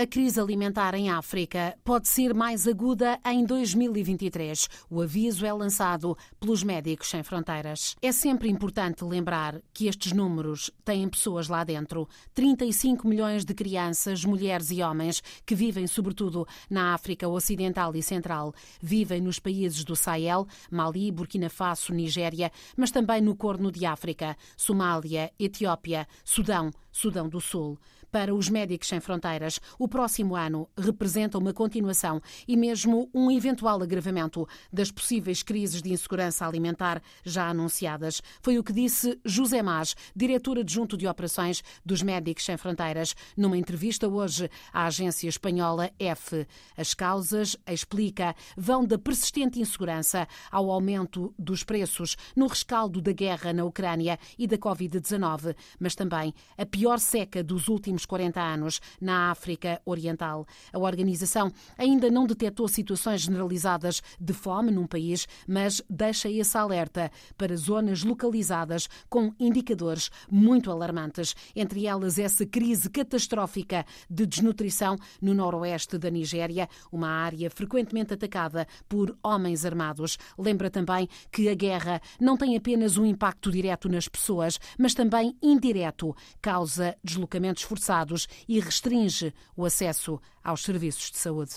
[0.00, 4.68] A crise alimentar em África pode ser mais aguda em 2023.
[4.88, 7.96] O aviso é lançado pelos Médicos Sem Fronteiras.
[8.00, 12.08] É sempre importante lembrar que estes números têm pessoas lá dentro.
[12.32, 18.54] 35 milhões de crianças, mulheres e homens que vivem sobretudo na África Ocidental e Central.
[18.80, 24.36] Vivem nos países do Sahel, Mali, Burkina Faso, Nigéria, mas também no Corno de África,
[24.56, 27.76] Somália, Etiópia, Sudão, Sudão do Sul.
[28.10, 33.82] Para os Médicos Sem Fronteiras, o próximo ano representa uma continuação e mesmo um eventual
[33.82, 38.22] agravamento das possíveis crises de insegurança alimentar já anunciadas.
[38.40, 43.56] Foi o que disse José Mas, diretor adjunto de operações dos Médicos Sem Fronteiras, numa
[43.56, 46.46] entrevista hoje à agência espanhola F.
[46.76, 53.52] As causas, explica, vão da persistente insegurança ao aumento dos preços no rescaldo da guerra
[53.52, 58.80] na Ucrânia e da Covid-19, mas também a pior seca dos últimos últimos 40 anos
[59.00, 59.34] na
[59.84, 60.46] Oriental.
[60.72, 67.10] A organização ainda não detectou situações generalizadas de fome num país, mas deixa esse alerta
[67.36, 75.34] para zonas localizadas com indicadores muito alarmantes, entre elas essa crise catastrófica de desnutrição no
[75.34, 80.18] noroeste da Nigéria, uma área frequentemente atacada por homens armados.
[80.38, 85.36] Lembra também que a guerra não tem apenas um impacto direto nas pessoas, mas também
[85.42, 91.52] indireto, causa deslocamentos forçados e restringe o acesso aos serviços de saúde.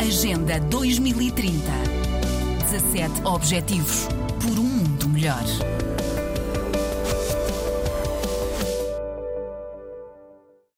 [0.00, 1.60] Agenda 2030.
[2.70, 4.08] 17 Objetivos
[4.40, 5.44] por um mundo melhor.